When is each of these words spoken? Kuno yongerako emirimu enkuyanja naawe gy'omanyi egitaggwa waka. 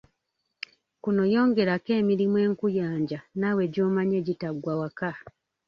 Kuno 1.03 1.21
yongerako 1.33 1.89
emirimu 2.01 2.37
enkuyanja 2.45 3.19
naawe 3.39 3.63
gy'omanyi 3.73 4.15
egitaggwa 4.21 4.73
waka. 4.81 5.11